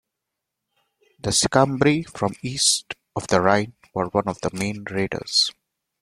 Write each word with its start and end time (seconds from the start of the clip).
The 1.19 1.29
Sicambri, 1.29 2.09
from 2.09 2.33
east 2.41 2.95
of 3.15 3.27
the 3.27 3.39
Rhine, 3.39 3.73
were 3.93 4.07
one 4.07 4.27
of 4.27 4.41
the 4.41 4.49
main 4.51 4.83
raiders. 4.85 5.51